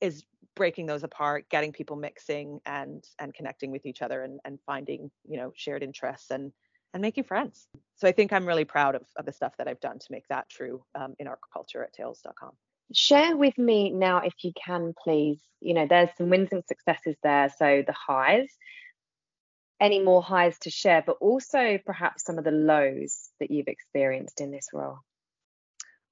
[0.00, 0.24] is
[0.56, 5.10] breaking those apart getting people mixing and and connecting with each other and and finding
[5.24, 6.52] you know shared interests and
[6.92, 7.66] and making friends.
[7.96, 10.26] So I think I'm really proud of, of the stuff that I've done to make
[10.28, 12.52] that true um, in our culture at tails.com.
[12.92, 15.38] Share with me now, if you can, please.
[15.60, 17.52] You know, there's some wins and successes there.
[17.56, 18.48] So the highs,
[19.80, 24.40] any more highs to share, but also perhaps some of the lows that you've experienced
[24.40, 24.98] in this role.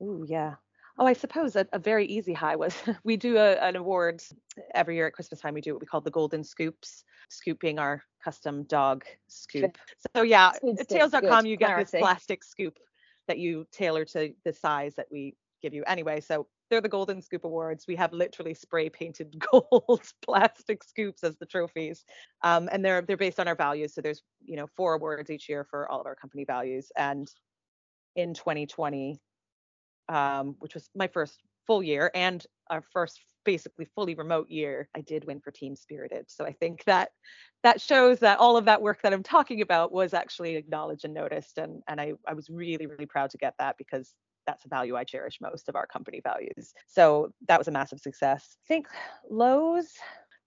[0.00, 0.54] Oh, yeah.
[0.98, 4.22] Oh, I suppose a, a, very easy high was we do a, an award
[4.74, 5.54] every year at Christmas time.
[5.54, 9.78] We do what we call the Golden Scoops, scoop being our custom dog scoop.
[10.16, 12.78] So yeah, at tails.com you get this plastic scoop
[13.28, 15.84] that you tailor to the size that we give you.
[15.86, 17.86] Anyway, so they're the Golden Scoop Awards.
[17.86, 22.04] We have literally spray painted gold plastic scoops as the trophies,
[22.42, 23.94] um, and they're they're based on our values.
[23.94, 26.90] So there's you know four awards each year for all of our company values.
[26.96, 27.30] And
[28.16, 29.20] in 2020,
[30.08, 35.00] um, which was my first full year and our first basically fully remote year, I
[35.00, 36.26] did win for Team Spirited.
[36.28, 37.10] So I think that
[37.62, 41.14] that shows that all of that work that I'm talking about was actually acknowledged and
[41.14, 41.58] noticed.
[41.58, 44.12] And, and I, I was really, really proud to get that because
[44.46, 46.72] that's a value I cherish most of our company values.
[46.86, 48.56] So that was a massive success.
[48.64, 48.86] I think
[49.30, 49.88] lows,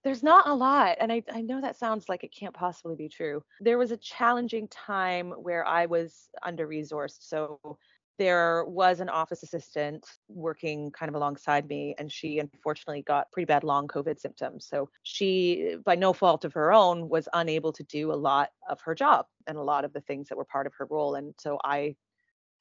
[0.04, 0.98] there's not a lot.
[1.00, 3.44] And I, I know that sounds like it can't possibly be true.
[3.60, 7.20] There was a challenging time where I was under resourced.
[7.22, 7.78] So
[8.22, 13.48] there was an office assistant working kind of alongside me, and she unfortunately got pretty
[13.48, 14.68] bad long COVID symptoms.
[14.70, 18.80] So she, by no fault of her own, was unable to do a lot of
[18.82, 21.16] her job and a lot of the things that were part of her role.
[21.16, 21.96] And so I,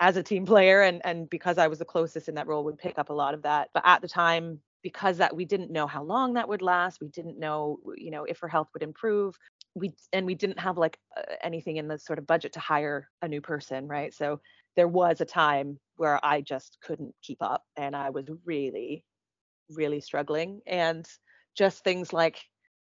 [0.01, 2.79] as a team player, and and because I was the closest in that role, would
[2.79, 3.68] pick up a lot of that.
[3.75, 7.09] But at the time, because that we didn't know how long that would last, we
[7.09, 9.37] didn't know, you know, if her health would improve
[9.75, 10.99] we and we didn't have like
[11.42, 14.40] anything in the sort of budget to hire a new person right so
[14.80, 19.04] there was a time where I just couldn't keep up and I was really,
[19.68, 20.62] really struggling.
[20.66, 21.06] And
[21.54, 22.40] just things like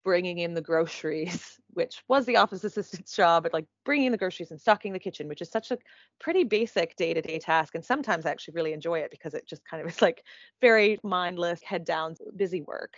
[0.05, 4.51] bringing in the groceries, which was the office assistant's job, but like bringing the groceries
[4.51, 5.79] and stocking the kitchen, which is such a
[6.21, 7.75] pretty basic day to day task.
[7.75, 10.23] And sometimes I actually really enjoy it because it just kind of is like
[10.61, 12.93] very mindless, head down, busy work.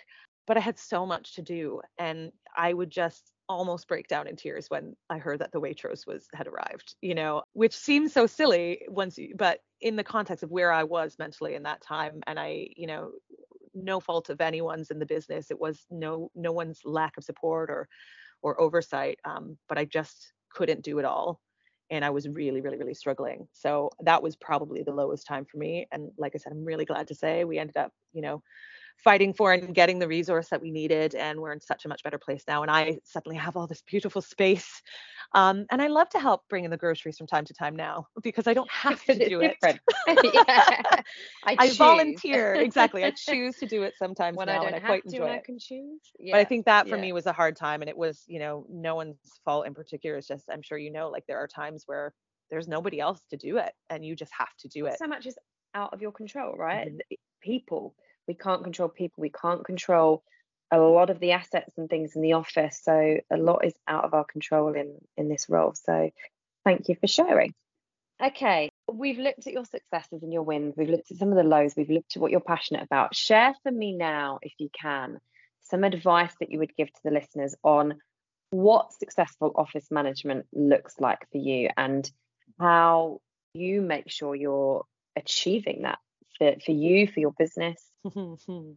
[0.48, 1.82] But I had so much to do.
[2.00, 6.06] And I would just almost break down in tears when I heard that the Waitrose
[6.06, 10.42] was had arrived, you know, which seems so silly once you, but in the context
[10.42, 13.12] of where I was mentally in that time and I, you know,
[13.74, 15.50] no fault of anyone's in the business.
[15.50, 17.88] It was no no one's lack of support or
[18.42, 19.18] or oversight.
[19.24, 21.40] Um, but I just couldn't do it all.
[21.90, 23.48] And I was really, really, really struggling.
[23.52, 25.86] So that was probably the lowest time for me.
[25.92, 28.42] And like I said, I'm really glad to say we ended up, you know,
[28.96, 31.14] fighting for and getting the resource that we needed.
[31.14, 32.62] And we're in such a much better place now.
[32.62, 34.82] And I suddenly have all this beautiful space.
[35.34, 38.06] Um, and I love to help bring in the groceries from time to time now
[38.22, 39.56] because I don't have to do it.
[40.06, 41.04] I,
[41.44, 42.54] I volunteer.
[42.54, 43.04] exactly.
[43.04, 45.16] I choose to do it sometimes when now, I don't and I have quite to,
[45.16, 46.00] enjoy I can choose.
[46.30, 47.02] But I think that for yeah.
[47.02, 47.82] me was a hard time.
[47.82, 50.18] And it was, you know, no one's fault in particular.
[50.18, 52.12] It's just, I'm sure you know, like there are times where
[52.50, 54.98] there's nobody else to do it and you just have to do it.
[54.98, 55.36] so much is
[55.74, 56.92] out of your control, right?
[56.92, 57.18] Mhm.
[57.40, 57.94] People.
[58.28, 59.20] We can't control people.
[59.20, 60.22] We can't control
[60.70, 62.80] a lot of the assets and things in the office.
[62.82, 65.74] So a lot is out of our control in in this role.
[65.74, 66.10] So
[66.64, 67.52] thank you for sharing.
[68.22, 70.74] Okay, we've looked at your successes and your wins.
[70.76, 71.74] We've looked at some of the lows.
[71.76, 73.16] We've looked at what you're passionate about.
[73.16, 75.18] Share for me now, if you can,
[75.62, 77.98] some advice that you would give to the listeners on
[78.50, 82.08] what successful office management looks like for you and
[82.60, 83.20] how
[83.54, 84.84] you make sure you're
[85.16, 85.98] achieving that
[86.38, 87.82] for, for you, for your business.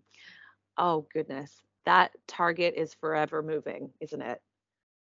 [0.78, 1.52] oh goodness,
[1.86, 4.42] that target is forever moving, isn't it?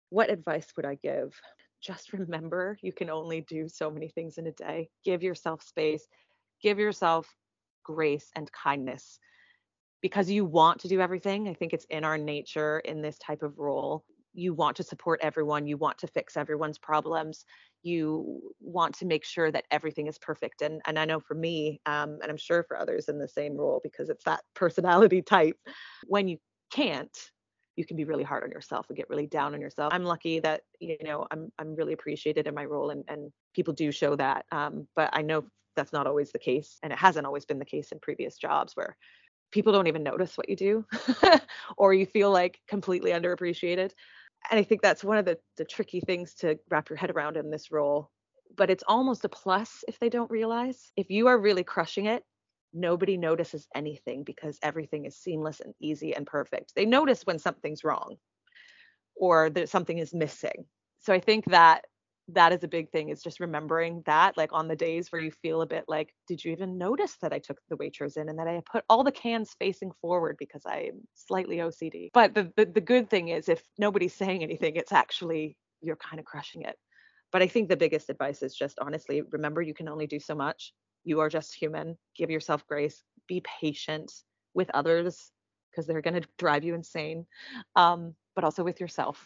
[0.09, 1.39] What advice would I give?
[1.81, 4.89] Just remember you can only do so many things in a day.
[5.03, 6.05] Give yourself space,
[6.61, 7.27] give yourself
[7.83, 9.19] grace and kindness
[10.01, 11.47] because you want to do everything.
[11.47, 14.03] I think it's in our nature in this type of role.
[14.33, 17.45] You want to support everyone, you want to fix everyone's problems,
[17.83, 20.61] you want to make sure that everything is perfect.
[20.61, 23.55] And and I know for me, um, and I'm sure for others in the same
[23.57, 25.57] role, because it's that personality type,
[26.05, 26.37] when you
[26.71, 27.15] can't,
[27.75, 29.93] you can be really hard on yourself and get really down on yourself.
[29.93, 33.73] I'm lucky that you know I'm I'm really appreciated in my role, and and people
[33.73, 34.45] do show that.
[34.51, 37.65] Um, but I know that's not always the case, and it hasn't always been the
[37.65, 38.95] case in previous jobs where
[39.51, 40.85] people don't even notice what you do,
[41.77, 43.91] or you feel like completely underappreciated.
[44.49, 47.37] And I think that's one of the the tricky things to wrap your head around
[47.37, 48.09] in this role.
[48.55, 50.91] But it's almost a plus if they don't realize.
[50.97, 52.23] If you are really crushing it,
[52.73, 56.73] nobody notices anything because everything is seamless and easy and perfect.
[56.75, 58.17] They notice when something's wrong
[59.15, 60.65] or that something is missing.
[60.99, 61.85] So I think that
[62.33, 65.31] that is a big thing is just remembering that like on the days where you
[65.31, 68.39] feel a bit like did you even notice that I took the Waitrose in and
[68.39, 72.09] that I put all the cans facing forward because I'm slightly OCD.
[72.13, 76.19] But the, the the good thing is if nobody's saying anything it's actually you're kind
[76.19, 76.75] of crushing it.
[77.31, 80.35] But I think the biggest advice is just honestly remember you can only do so
[80.35, 81.97] much you are just human.
[82.15, 83.03] Give yourself grace.
[83.27, 84.11] Be patient
[84.53, 85.31] with others
[85.71, 87.25] because they're going to drive you insane,
[87.75, 89.25] um, but also with yourself.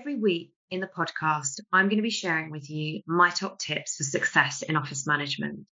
[0.00, 3.96] Every week in the podcast, I'm going to be sharing with you my top tips
[3.96, 5.66] for success in office management.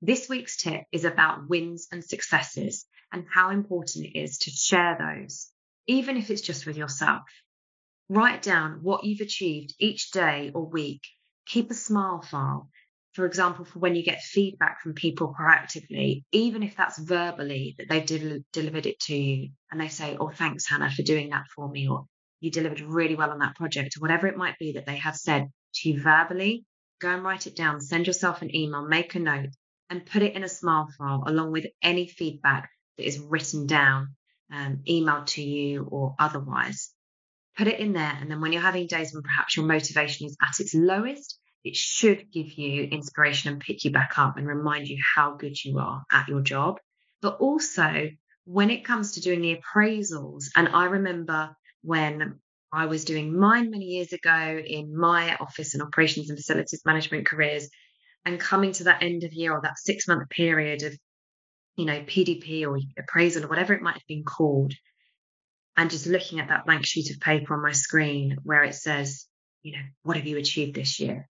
[0.00, 4.96] This week's tip is about wins and successes and how important it is to share
[4.96, 5.50] those,
[5.88, 7.24] even if it's just with yourself.
[8.08, 11.02] Write down what you've achieved each day or week.
[11.46, 12.70] Keep a smile file.
[13.14, 17.88] For example, for when you get feedback from people proactively, even if that's verbally that
[17.88, 21.46] they've del- delivered it to you and they say, Oh, thanks, Hannah, for doing that
[21.52, 22.06] for me, or
[22.40, 25.16] you delivered really well on that project, or whatever it might be that they have
[25.16, 26.64] said to you verbally,
[27.00, 27.80] go and write it down.
[27.80, 29.50] Send yourself an email, make a note,
[29.90, 34.14] and put it in a smile file along with any feedback that is written down,
[34.52, 36.92] um, emailed to you or otherwise.
[37.56, 38.16] Put it in there.
[38.20, 41.74] And then when you're having days when perhaps your motivation is at its lowest, it
[41.74, 45.78] should give you inspiration and pick you back up and remind you how good you
[45.78, 46.78] are at your job.
[47.22, 48.10] But also,
[48.44, 52.40] when it comes to doing the appraisals, and I remember when
[52.72, 57.26] I was doing mine many years ago in my office and operations and facilities management
[57.26, 57.68] careers,
[58.24, 60.98] and coming to that end of year or that six month period of
[61.76, 64.72] you know pdp or appraisal or whatever it might have been called
[65.76, 69.26] and just looking at that blank sheet of paper on my screen where it says
[69.66, 71.28] you know what have you achieved this year?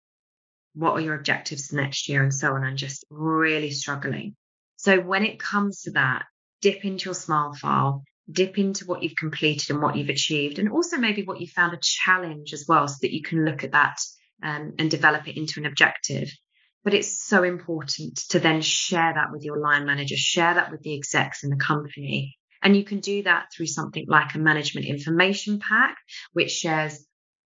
[0.75, 2.21] What are your objectives next year?
[2.21, 4.35] And so on and just really struggling.
[4.75, 6.25] So when it comes to that
[6.61, 10.71] dip into your smile file dip into what you've completed and what you've achieved and
[10.71, 13.73] also maybe what you found a challenge as well so that you can look at
[13.73, 13.99] that
[14.43, 16.31] um, and develop it into an objective.
[16.85, 20.83] But it's so important to then share that with your line manager, share that with
[20.83, 22.37] the execs in the company.
[22.63, 25.97] And you can do that through something like a management information pack,
[26.33, 27.07] which shares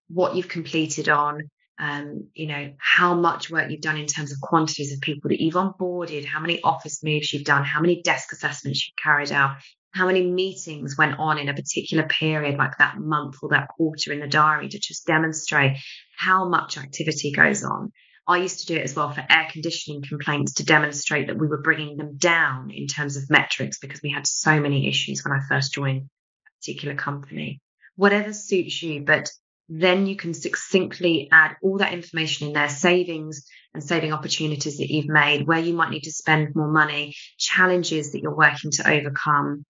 [0.10, 1.50] what you've completed on,
[1.80, 5.42] um, you know, how much work you've done in terms of quantities of people that
[5.42, 9.58] you've onboarded, how many office moves you've done, how many desk assessments you've carried out,
[9.92, 14.14] how many meetings went on in a particular period, like that month or that quarter
[14.14, 15.78] in the diary to just demonstrate
[16.18, 17.92] how much activity goes on.
[18.28, 21.48] I used to do it as well for air conditioning complaints to demonstrate that we
[21.48, 25.34] were bringing them down in terms of metrics because we had so many issues when
[25.34, 27.62] I first joined a particular company.
[27.96, 29.30] Whatever suits you, but
[29.70, 34.90] then you can succinctly add all that information in there savings and saving opportunities that
[34.90, 38.90] you've made, where you might need to spend more money, challenges that you're working to
[38.90, 39.66] overcome,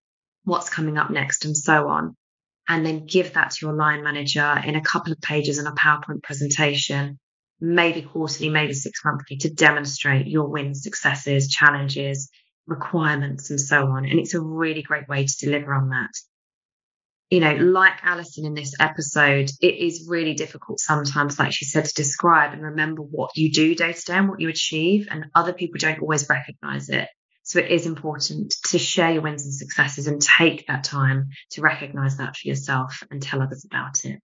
[0.48, 2.16] what's coming up next, and so on.
[2.68, 5.72] And then give that to your line manager in a couple of pages in a
[5.72, 7.18] PowerPoint presentation,
[7.60, 12.30] maybe quarterly, maybe six monthly, to demonstrate your wins, successes, challenges,
[12.66, 14.04] requirements, and so on.
[14.04, 16.10] And it's a really great way to deliver on that
[17.30, 21.84] you know, like Allison in this episode, it is really difficult sometimes, like she said,
[21.84, 25.08] to describe and remember what you do day to day and what you achieve.
[25.10, 27.08] And other people don't always recognize it.
[27.48, 31.62] So it is important to share your wins and successes and take that time to
[31.62, 34.20] recognize that for yourself and tell others about it.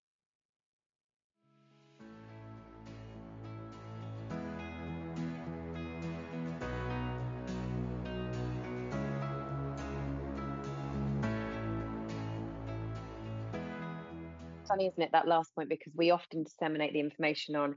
[14.69, 17.77] funny, isn't it, that last point, because we often disseminate the information on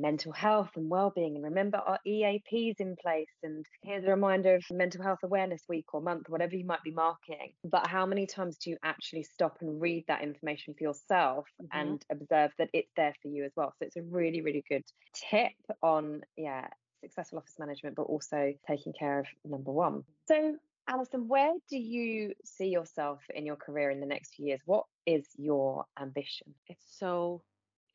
[0.00, 4.64] mental health and well-being and remember our EAPs in place and here's a reminder of
[4.70, 8.56] mental health awareness week or month whatever you might be marking but how many times
[8.58, 11.78] do you actually stop and read that information for yourself mm-hmm.
[11.78, 14.84] and observe that it's there for you as well so it's a really really good
[15.14, 16.66] tip on yeah
[17.00, 20.56] successful office management but also taking care of number one so
[20.88, 24.60] Allison, where do you see yourself in your career in the next few years?
[24.66, 26.54] What is your ambition?
[26.68, 27.42] It's so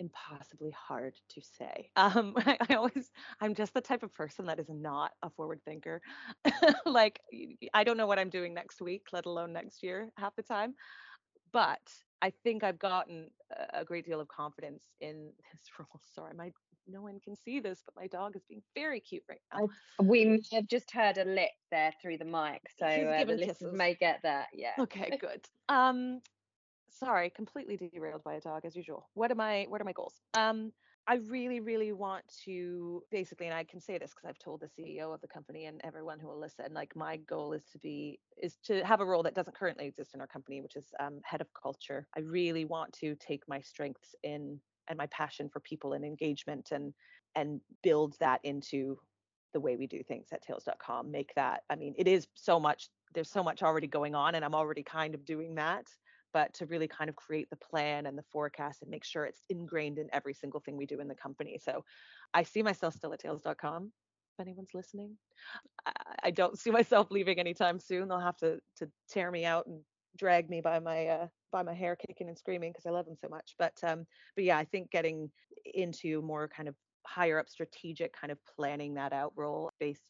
[0.02, 1.89] impossibly hard to say.
[2.02, 5.62] Um, I, I, always, I'm just the type of person that is not a forward
[5.64, 6.02] thinker.
[6.86, 7.22] like,
[7.74, 10.74] I don't know what I'm doing next week, let alone next year, half the time.
[11.54, 11.82] But
[12.22, 13.30] I think I've gotten
[13.74, 16.02] a great deal of confidence in this role.
[16.16, 16.52] Sorry, my
[16.88, 19.70] no one can see this, but my dog is being very cute right now.
[19.99, 23.93] We have just heard a lick there through the mic, so uh, the listeners may
[23.95, 24.47] get that.
[24.54, 24.72] Yeah.
[24.80, 25.45] Okay, good.
[25.70, 26.22] Um,
[27.04, 29.10] sorry, completely derailed by a dog as usual.
[29.16, 30.16] What are my what are my goals?
[30.34, 30.72] Um,
[31.08, 34.68] I really, really want to basically, and I can say this because I've told the
[34.68, 38.20] CEO of the company and everyone who will listen, like my goal is to be
[38.41, 41.20] is to have a role that doesn't currently exist in our company, which is um,
[41.24, 42.08] head of culture.
[42.16, 46.70] I really want to take my strengths in and my passion for people and engagement
[46.72, 46.93] and
[47.36, 48.97] and build that into
[49.54, 52.89] the way we do things at tails.com make that i mean it is so much
[53.14, 55.86] there's so much already going on and i'm already kind of doing that
[56.34, 59.44] but to really kind of create the plan and the forecast and make sure it's
[59.50, 61.60] ingrained in every single thing we do in the company.
[61.64, 61.84] So
[62.34, 63.92] i see myself still at tails.com
[64.34, 65.18] if anyone's listening.
[66.24, 68.08] I don't see myself leaving anytime soon.
[68.08, 69.82] They'll have to to tear me out and
[70.18, 73.18] drag me by my uh, by my hair kicking and screaming because I love them
[73.20, 73.56] so much.
[73.58, 74.06] But um,
[74.36, 75.30] but yeah, I think getting
[75.74, 76.76] into more kind of
[77.06, 80.02] higher up strategic kind of planning that out role based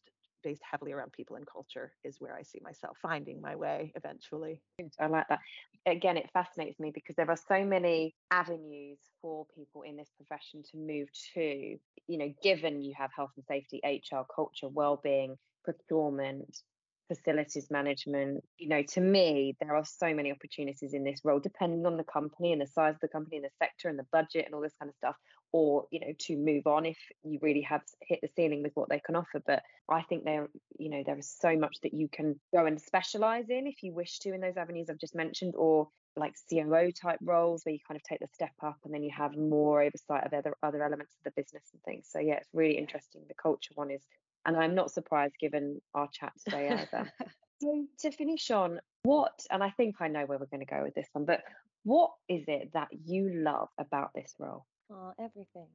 [0.42, 4.60] based heavily around people and culture is where I see myself finding my way eventually.
[5.00, 5.40] I like that.
[5.86, 10.62] Again, it fascinates me because there are so many avenues for people in this profession
[10.70, 11.78] to move to,
[12.08, 16.62] you know, given you have health and safety, HR, culture, well-being, procurement,
[17.08, 18.42] facilities management.
[18.58, 22.04] You know, to me, there are so many opportunities in this role, depending on the
[22.04, 24.60] company and the size of the company and the sector and the budget and all
[24.60, 25.16] this kind of stuff,
[25.52, 28.88] or, you know, to move on if you really have hit the ceiling with what
[28.88, 29.42] they can offer.
[29.46, 30.48] But I think there,
[30.78, 33.92] you know, there is so much that you can go and specialize in if you
[33.92, 37.78] wish to in those avenues I've just mentioned, or like COO type roles where you
[37.86, 40.82] kind of take the step up and then you have more oversight of other other
[40.82, 42.08] elements of the business and things.
[42.10, 43.22] So yeah, it's really interesting.
[43.28, 44.02] The culture one is
[44.44, 47.12] and I'm not surprised given our chat today either.
[47.60, 50.82] so to finish on, what, and I think I know where we're going to go
[50.82, 51.42] with this one, but
[51.84, 54.64] what is it that you love about this role?
[54.92, 55.70] Oh, everything.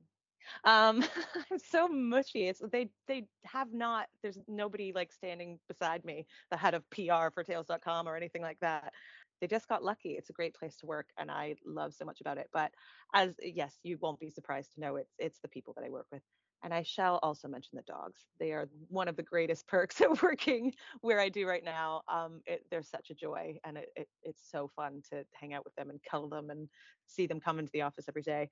[0.65, 1.03] Um,
[1.51, 2.47] I'm so mushy.
[2.47, 4.09] It's they they have not.
[4.23, 8.59] There's nobody like standing beside me, the head of PR for Tails.com or anything like
[8.61, 8.93] that.
[9.41, 10.13] They just got lucky.
[10.13, 12.49] It's a great place to work, and I love so much about it.
[12.53, 12.73] But
[13.13, 16.07] as yes, you won't be surprised to know it's it's the people that I work
[16.11, 16.23] with.
[16.63, 18.27] And I shall also mention the dogs.
[18.39, 22.03] They are one of the greatest perks of working where I do right now.
[22.07, 25.65] Um, it, they're such a joy, and it, it, it's so fun to hang out
[25.65, 26.69] with them and cuddle them and
[27.07, 28.49] see them come into the office every day.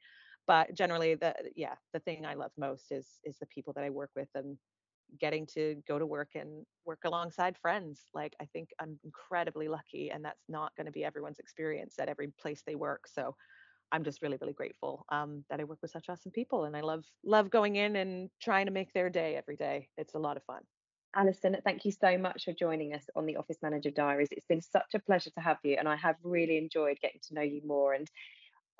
[0.48, 3.90] But generally the yeah the thing i love most is is the people that i
[3.90, 4.58] work with and
[5.20, 10.12] getting to go to work and work alongside friends like i think i'm incredibly lucky
[10.12, 13.36] and that's not going to be everyone's experience at every place they work so
[13.92, 16.82] i'm just really really grateful um, that i work with such awesome people and i
[16.82, 20.38] love love going in and trying to make their day every day it's a lot
[20.38, 20.62] of fun
[21.16, 24.28] Allison, thank you so much for joining us on the Office Manager Diaries.
[24.32, 27.34] It's been such a pleasure to have you, and I have really enjoyed getting to
[27.36, 27.94] know you more.
[27.94, 28.06] And